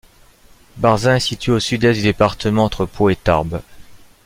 [0.77, 3.61] Barzun est situé au sud-est du département, entre Pau et Tarbes.